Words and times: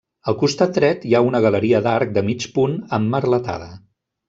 Al 0.31 0.35
costat 0.43 0.71
dret 0.77 1.05
hi 1.09 1.13
ha 1.17 1.21
una 1.27 1.41
galeria 1.47 1.83
d'arc 1.89 2.17
de 2.17 2.25
mig 2.31 2.49
punt 2.57 2.75
emmerletada. 3.01 3.71